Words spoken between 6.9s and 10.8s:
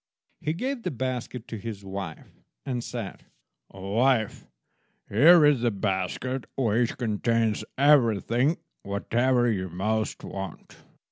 contains everything, whatever you most want.